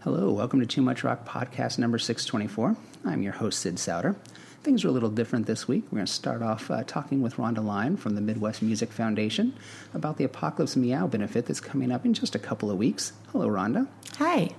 [0.00, 2.74] Hello, welcome to Too Much Rock podcast number 624.
[3.04, 4.16] I'm your host, Sid Souter.
[4.62, 5.84] Things are a little different this week.
[5.90, 9.54] We're going to start off uh, talking with Rhonda Line from the Midwest Music Foundation
[9.94, 13.12] about the Apocalypse Meow benefit that's coming up in just a couple of weeks.
[13.32, 13.88] Hello, Rhonda.
[14.16, 14.54] Hi.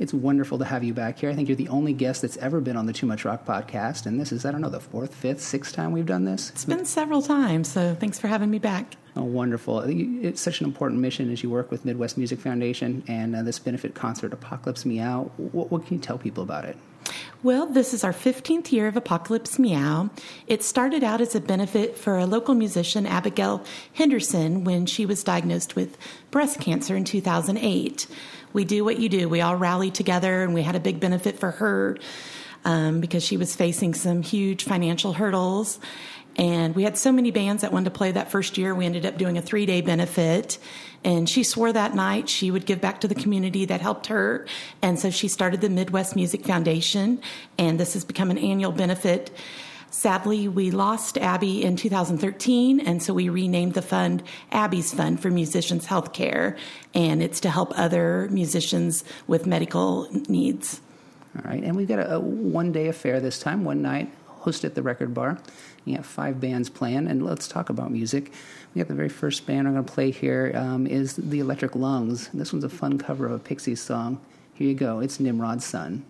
[0.00, 1.28] It's wonderful to have you back here.
[1.28, 4.06] I think you're the only guest that's ever been on the Too Much Rock podcast,
[4.06, 6.48] and this is, I don't know, the fourth, fifth, sixth time we've done this.
[6.48, 8.96] It's been several times, so thanks for having me back.
[9.14, 9.80] Oh, wonderful.
[9.80, 13.58] It's such an important mission as you work with Midwest Music Foundation and uh, this
[13.58, 15.30] benefit concert, Apocalypse Meow.
[15.36, 16.78] What, what can you tell people about it?
[17.42, 20.10] Well, this is our 15th year of Apocalypse Meow.
[20.46, 25.24] It started out as a benefit for a local musician, Abigail Henderson, when she was
[25.24, 25.98] diagnosed with
[26.30, 28.06] breast cancer in 2008
[28.52, 29.28] we do what you do.
[29.28, 31.98] We all rallied together and we had a big benefit for her
[32.64, 35.78] um, because she was facing some huge financial hurdles.
[36.36, 38.74] And we had so many bands that wanted to play that first year.
[38.74, 40.58] We ended up doing a three day benefit.
[41.02, 44.46] And she swore that night she would give back to the community that helped her.
[44.82, 47.20] And so she started the Midwest Music Foundation.
[47.58, 49.30] And this has become an annual benefit
[49.92, 55.30] Sadly, we lost Abby in 2013, and so we renamed the fund Abby's Fund for
[55.30, 56.56] Musicians Healthcare,
[56.94, 60.80] and it's to help other musicians with medical needs.
[61.36, 64.66] All right, and we've got a, a one day affair this time, one night, hosted
[64.66, 65.38] at the record bar.
[65.84, 68.32] You have five bands playing, and let's talk about music.
[68.74, 71.74] We have the very first band I'm going to play here um, is the Electric
[71.74, 72.28] Lungs.
[72.32, 74.20] This one's a fun cover of a Pixies song.
[74.54, 75.00] Here you go.
[75.00, 76.04] It's Nimrod's Son.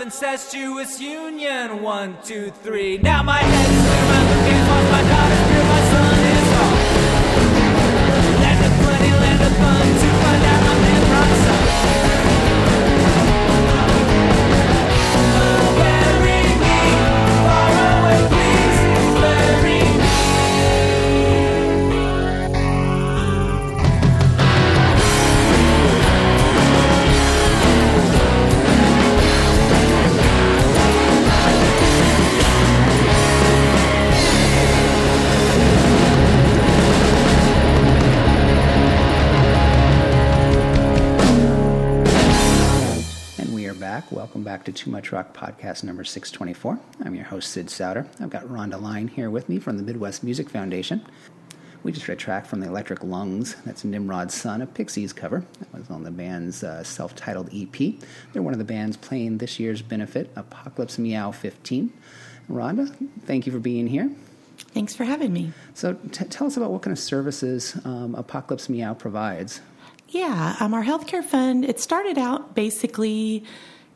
[0.00, 1.82] Incestuous union.
[1.82, 2.96] One, two, three.
[2.98, 3.78] Now my head's
[4.08, 5.37] my look is my daughter's
[44.58, 46.80] back to Too Much Rock podcast number 624.
[47.04, 48.08] I'm your host, Sid Souter.
[48.18, 51.06] I've got Rhonda Line here with me from the Midwest Music Foundation.
[51.84, 53.54] We just read a track from the Electric Lungs.
[53.64, 55.44] That's Nimrod's Son, a Pixies cover.
[55.60, 58.00] That was on the band's uh, self titled EP.
[58.32, 61.92] They're one of the bands playing this year's benefit, Apocalypse Meow 15.
[62.50, 62.92] Rhonda,
[63.26, 64.10] thank you for being here.
[64.74, 65.52] Thanks for having me.
[65.74, 69.60] So, t- tell us about what kind of services um, Apocalypse Meow provides.
[70.08, 73.44] Yeah, um, our healthcare fund, it started out basically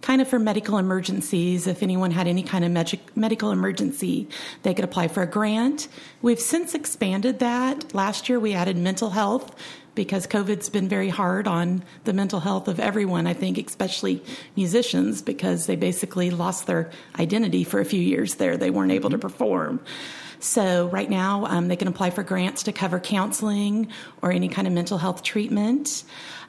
[0.03, 1.67] kind of for medical emergencies.
[1.67, 4.29] If anyone had any kind of medical emergency,
[4.63, 5.89] they could apply for a grant.
[6.21, 7.95] We've since expanded that.
[7.95, 9.55] Last year, we added mental health
[9.95, 14.23] because COVID's been very hard on the mental health of everyone, I think, especially
[14.57, 18.57] musicians, because they basically lost their identity for a few years there.
[18.57, 19.81] They weren't able to perform.
[20.43, 23.87] So, right now, um, they can apply for grants to cover counseling
[24.23, 26.03] or any kind of mental health treatment.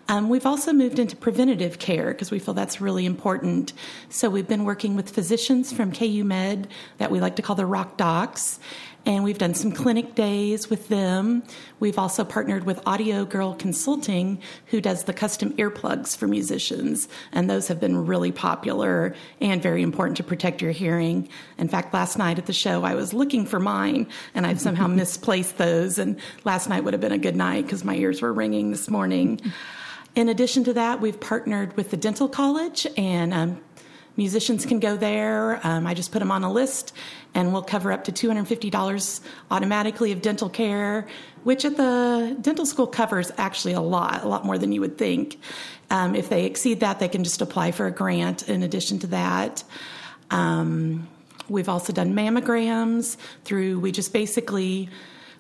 [0.10, 3.72] Um, we've also moved into preventative care because we feel that's really important.
[4.10, 7.68] So we've been working with physicians from KU Med that we like to call the
[7.68, 8.60] Rock Docs,
[9.06, 11.44] and we've done some clinic days with them.
[11.80, 17.50] We've also partnered with Audio Girl Consulting, who does the custom earplugs for musicians, and
[17.50, 21.28] those have been really popular and very important to protect your hearing.
[21.58, 24.88] In fact, last night at the show, I was looking for mine, and I've somehow
[24.88, 28.32] misplaced those, and last night would have been a good night because my ears were
[28.32, 29.40] ringing this morning.
[30.16, 33.60] In addition to that, we've partnered with the Dental College and um,
[34.16, 35.60] musicians can go there.
[35.66, 36.94] Um, I just put them on a list,
[37.34, 41.08] and we'll cover up to $250 automatically of dental care,
[41.44, 44.98] which at the dental school covers actually a lot, a lot more than you would
[44.98, 45.40] think.
[45.90, 49.08] Um, if they exceed that, they can just apply for a grant in addition to
[49.08, 49.64] that.
[50.32, 51.08] Um,
[51.50, 54.90] we've also done mammograms through, we just basically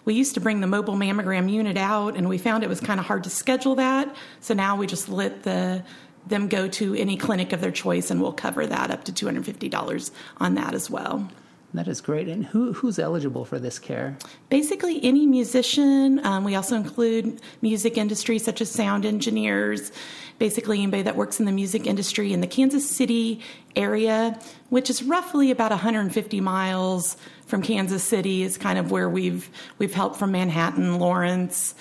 [0.05, 2.99] we used to bring the mobile mammogram unit out and we found it was kind
[2.99, 5.83] of hard to schedule that so now we just let the
[6.27, 10.11] them go to any clinic of their choice, and we'll cover that up to $250
[10.37, 11.29] on that as well.
[11.73, 12.27] That is great.
[12.27, 14.15] And who, who's eligible for this care?
[14.49, 16.23] Basically, any musician.
[16.23, 19.91] Um, we also include music industry, such as sound engineers,
[20.37, 23.41] basically, anybody that works in the music industry in the Kansas City
[23.75, 24.39] area,
[24.69, 27.17] which is roughly about 150 miles
[27.47, 29.49] from Kansas City, is kind of where we've,
[29.79, 31.73] we've helped from Manhattan, Lawrence.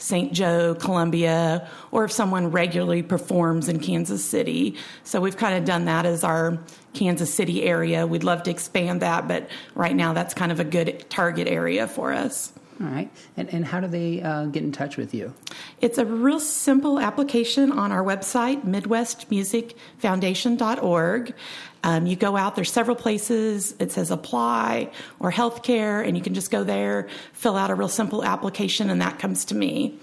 [0.00, 0.32] St.
[0.32, 4.76] Joe, Columbia, or if someone regularly performs in Kansas City.
[5.04, 6.58] So we've kind of done that as our
[6.94, 8.06] Kansas City area.
[8.06, 11.86] We'd love to expand that, but right now that's kind of a good target area
[11.86, 12.52] for us.
[12.80, 13.10] All right.
[13.36, 15.34] And, and how do they uh, get in touch with you?
[15.82, 21.34] It's a real simple application on our website, MidwestMusicFoundation.org.
[21.82, 23.74] Um, you go out, there's several places.
[23.78, 27.88] It says apply or healthcare, and you can just go there, fill out a real
[27.88, 29.98] simple application, and that comes to me.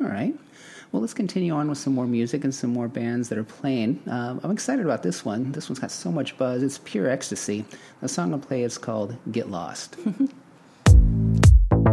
[0.00, 0.34] All right.
[0.90, 4.02] Well, let's continue on with some more music and some more bands that are playing.
[4.06, 5.52] Um, I'm excited about this one.
[5.52, 6.62] This one's got so much buzz.
[6.62, 7.64] It's pure ecstasy.
[8.00, 9.96] The song I'll play is called Get Lost.
[11.78, 11.84] Some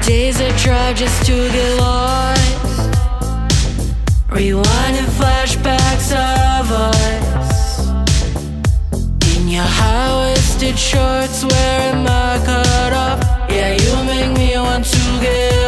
[0.00, 2.40] days I try just to get lost.
[4.28, 7.78] Rewinding flashbacks of us.
[9.36, 12.71] In your high waisted shorts, wearing my cut
[15.22, 15.61] want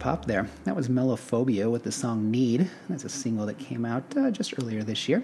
[0.00, 0.48] pop there.
[0.64, 2.70] That was Melophobia with the song Need.
[2.88, 5.22] That's a single that came out uh, just earlier this year.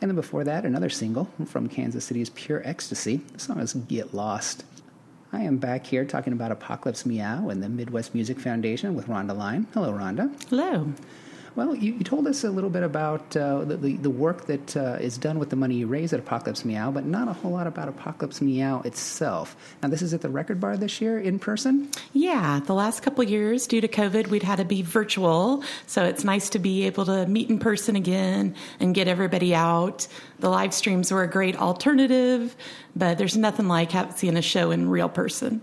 [0.00, 3.18] And then before that, another single from Kansas City's Pure Ecstasy.
[3.32, 4.64] The song is Get Lost.
[5.32, 9.36] I am back here talking about Apocalypse Meow and the Midwest Music Foundation with Rhonda
[9.36, 9.68] Line.
[9.72, 10.30] Hello, Rhonda.
[10.50, 10.92] Hello.
[11.56, 14.98] Well, you, you told us a little bit about uh, the, the, work that uh,
[15.00, 17.66] is done with the money you raise at Apocalypse Meow, but not a whole lot
[17.66, 19.56] about Apocalypse Meow itself.
[19.82, 21.88] Now, this is at the Record Bar this year in person?
[22.12, 25.64] Yeah, the last couple years, due to COVID, we'd had to be virtual.
[25.86, 30.06] So it's nice to be able to meet in person again and get everybody out.
[30.40, 32.54] The live streams were a great alternative,
[32.94, 35.62] but there's nothing like seeing a show in real person.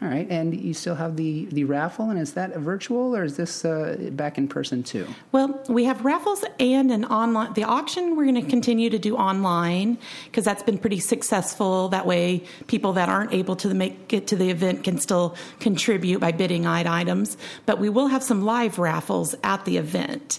[0.00, 3.36] All right, and you still have the, the raffle, and is that virtual or is
[3.36, 5.08] this uh, back in person too?
[5.32, 7.52] Well, we have raffles and an online.
[7.54, 11.88] The auction we're going to continue to do online because that's been pretty successful.
[11.88, 16.20] That way, people that aren't able to make it to the event can still contribute
[16.20, 17.36] by bidding on items.
[17.66, 20.38] But we will have some live raffles at the event.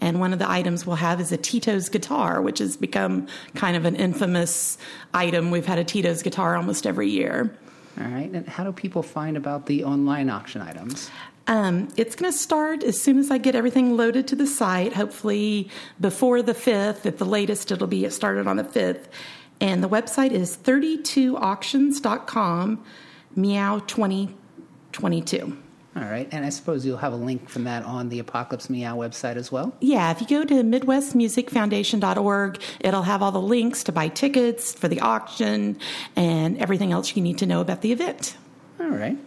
[0.00, 3.26] And one of the items we'll have is a Tito's guitar, which has become
[3.56, 4.78] kind of an infamous
[5.12, 5.50] item.
[5.50, 7.52] We've had a Tito's guitar almost every year.
[8.00, 11.10] All right, and how do people find about the online auction items?
[11.46, 14.94] Um, it's going to start as soon as I get everything loaded to the site,
[14.94, 15.68] hopefully
[16.00, 17.04] before the 5th.
[17.04, 19.08] At the latest, it'll be it started on the 5th.
[19.60, 22.84] And the website is 32auctions.com,
[23.36, 25.58] meow 2022.
[25.96, 28.96] All right, and I suppose you'll have a link from that on the Apocalypse Meow
[28.96, 29.74] website as well?
[29.80, 34.86] Yeah, if you go to MidwestMusicFoundation.org, it'll have all the links to buy tickets for
[34.86, 35.80] the auction
[36.14, 38.36] and everything else you need to know about the event.
[38.78, 39.18] All right.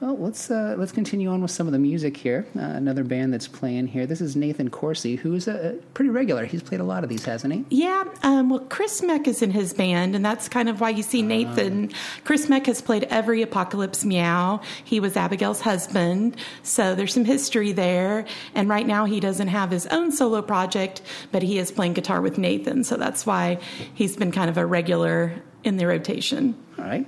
[0.00, 2.46] Well, let's uh, let's continue on with some of the music here.
[2.56, 4.06] Uh, another band that's playing here.
[4.06, 6.44] This is Nathan Corsi, who's a, a pretty regular.
[6.44, 7.64] He's played a lot of these, hasn't he?
[7.70, 11.02] Yeah, um, well, Chris Meck is in his band, and that's kind of why you
[11.02, 11.90] see Nathan.
[12.22, 14.60] Chris Meck has played every Apocalypse Meow.
[14.84, 18.24] He was Abigail's husband, so there's some history there.
[18.54, 22.20] And right now, he doesn't have his own solo project, but he is playing guitar
[22.20, 23.58] with Nathan, so that's why
[23.94, 26.54] he's been kind of a regular in the rotation.
[26.78, 27.04] All right.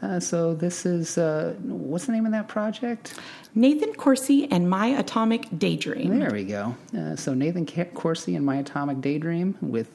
[0.00, 3.14] Uh, so this is uh, what's the name of that project?
[3.54, 6.18] Nathan Corsi and My Atomic Daydream.
[6.18, 6.76] There we go.
[6.96, 9.88] Uh, so Nathan Corsi and My Atomic Daydream with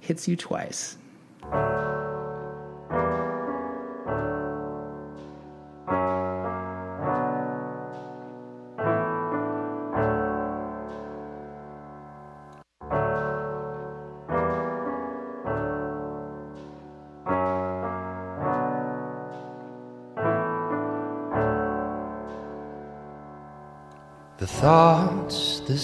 [0.00, 0.96] "Hits You Twice."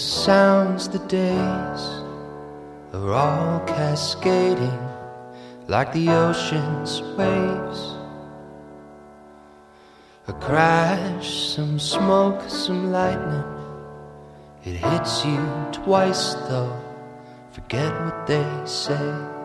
[0.03, 1.81] Sounds, the days
[2.93, 4.79] are all cascading
[5.67, 7.79] like the ocean's waves.
[10.27, 13.43] A crash, some smoke, some lightning.
[14.63, 15.39] It hits you
[15.71, 16.79] twice though.
[17.51, 19.42] Forget what they say.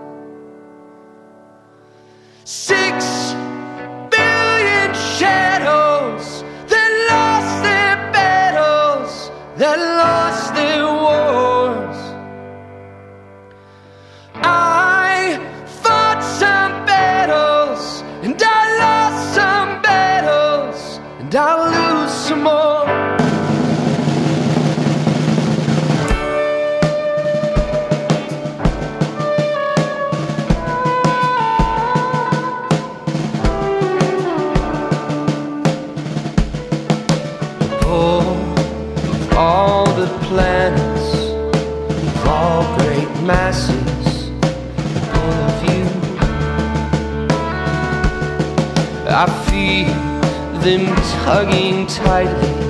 [51.29, 52.68] Them tugging tightly,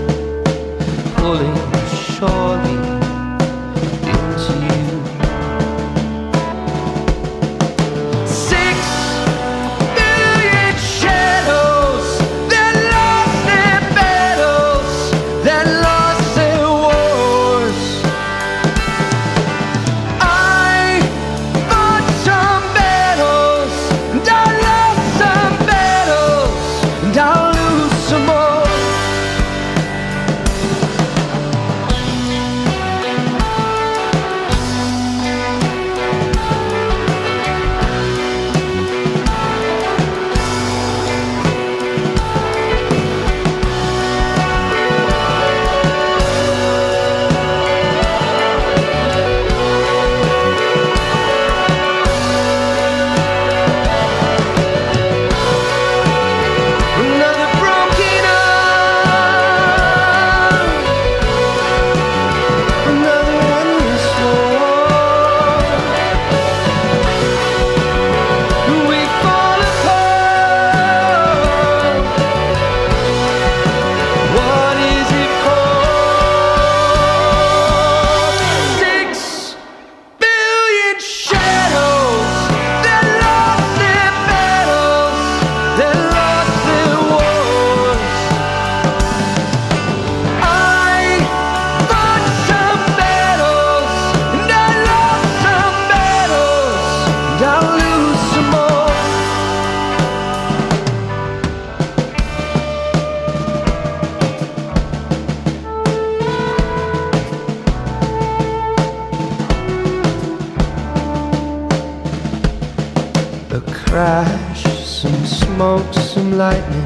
[116.38, 116.84] lightning.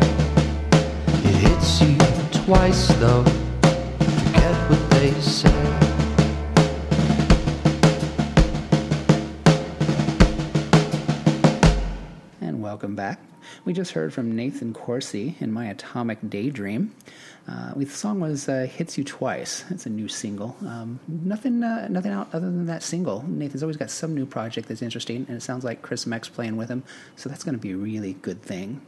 [1.09, 1.99] It hits you
[2.47, 3.23] twice though.
[3.23, 5.53] Forget what they say.
[12.41, 13.21] And welcome back.
[13.67, 16.95] We just heard from Nathan Corsi in My Atomic Daydream.
[17.47, 20.57] Uh, the song was uh, "Hits You Twice." It's a new single.
[20.63, 23.23] Um, nothing, uh, nothing out other than that single.
[23.29, 26.57] Nathan's always got some new project that's interesting, and it sounds like Chris Meck's playing
[26.57, 26.85] with him,
[27.17, 28.81] so that's going to be a really good thing.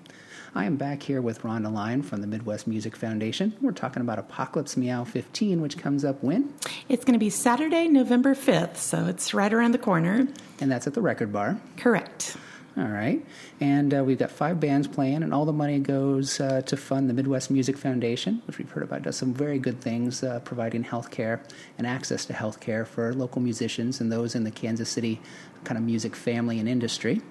[0.56, 3.56] I am back here with Rhonda Lyon from the Midwest Music Foundation.
[3.60, 6.54] We're talking about Apocalypse Meow 15, which comes up when?
[6.88, 10.28] It's going to be Saturday, November 5th, so it's right around the corner.
[10.60, 11.58] And that's at the Record Bar.
[11.76, 12.36] Correct.
[12.76, 13.26] All right.
[13.60, 17.10] And uh, we've got five bands playing, and all the money goes uh, to fund
[17.10, 20.84] the Midwest Music Foundation, which we've heard about does some very good things, uh, providing
[20.84, 21.42] health care
[21.78, 25.20] and access to health care for local musicians and those in the Kansas City
[25.64, 27.22] kind of music family and industry.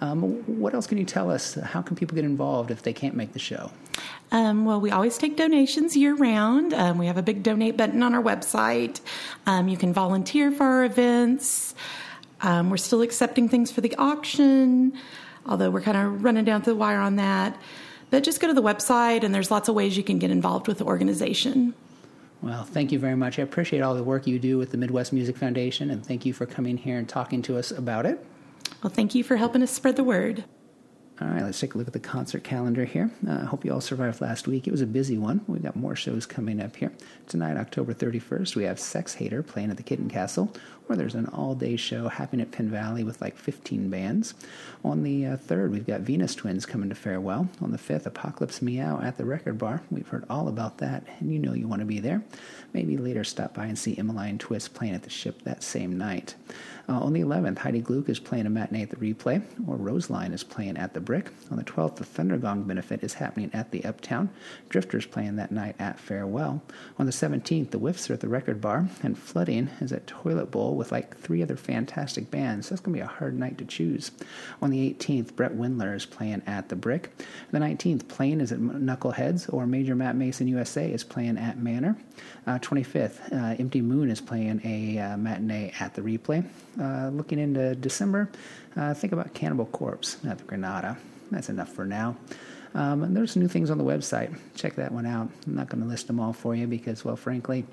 [0.00, 1.54] Um, what else can you tell us?
[1.54, 3.70] How can people get involved if they can't make the show?
[4.30, 6.72] Um, well, we always take donations year round.
[6.72, 9.00] Um, we have a big donate button on our website.
[9.46, 11.74] Um, you can volunteer for our events.
[12.42, 14.92] Um, we're still accepting things for the auction,
[15.46, 17.58] although we're kind of running down to the wire on that.
[18.10, 20.68] But just go to the website, and there's lots of ways you can get involved
[20.68, 21.74] with the organization.
[22.40, 23.38] Well, thank you very much.
[23.38, 26.32] I appreciate all the work you do with the Midwest Music Foundation, and thank you
[26.32, 28.24] for coming here and talking to us about it.
[28.82, 30.44] Well, thank you for helping us spread the word.
[31.20, 33.10] All right, let's take a look at the concert calendar here.
[33.26, 34.68] Uh, I hope you all survived last week.
[34.68, 35.40] It was a busy one.
[35.48, 36.92] We've got more shows coming up here.
[37.26, 40.54] Tonight, October 31st, we have Sex Hater playing at the Kitten Castle,
[40.88, 44.34] where there's an all day show happening at Penn Valley with like 15 bands.
[44.84, 47.48] On the uh, 3rd, we've got Venus Twins coming to Farewell.
[47.60, 49.82] On the 5th, Apocalypse Meow at the Record Bar.
[49.90, 52.22] We've heard all about that, and you know you want to be there.
[52.72, 56.34] Maybe later stop by and see Emmeline Twist playing at the ship that same night.
[56.88, 60.32] Uh, on the 11th, Heidi Gluck is playing a matinee at the Replay, or Roseline
[60.32, 61.30] is playing at the Brick.
[61.50, 64.30] On the 12th, the Thundergong benefit is happening at the Uptown.
[64.70, 66.62] Drifters playing that night at Farewell.
[66.98, 70.50] On the 17th, the Whiffs are at the Record Bar, and Flooding is at Toilet
[70.50, 72.68] Bowl with like three other fantastic bands.
[72.68, 74.10] That's going to be a hard night to choose.
[74.62, 77.12] On the 18th, Brett Windler is playing at the Brick.
[77.50, 81.96] The 19th, Plain is at Knuckleheads, or Major Matt Mason USA is playing at Manor.
[82.46, 86.46] Uh, 25th, uh, Empty Moon is playing a uh, matinee at the Replay.
[86.80, 88.30] Uh, looking into December,
[88.76, 90.96] uh, think about Cannibal Corpse at the Granada.
[91.30, 92.16] That's enough for now.
[92.74, 94.38] Um, there's new things on the website.
[94.54, 95.28] Check that one out.
[95.46, 97.64] I'm not going to list them all for you because, well, frankly,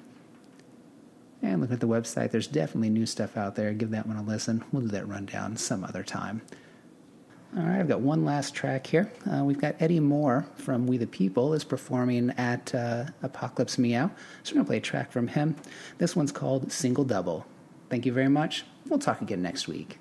[1.49, 2.31] and look at the website.
[2.31, 3.73] There's definitely new stuff out there.
[3.73, 4.63] Give that one a listen.
[4.71, 6.41] We'll do that rundown some other time.
[7.57, 9.09] All right, I've got one last track here.
[9.31, 14.11] Uh, we've got Eddie Moore from We the People is performing at uh, Apocalypse Meow.
[14.43, 15.55] So we're going to play a track from him.
[15.97, 17.45] This one's called Single Double.
[17.89, 18.65] Thank you very much.
[18.87, 19.99] We'll talk again next week.